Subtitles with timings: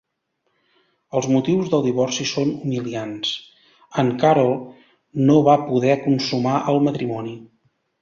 [1.19, 3.35] Els motius del divorci són humiliants:
[4.05, 4.53] en Karol
[5.31, 7.41] no va poder consumar el matrimoni.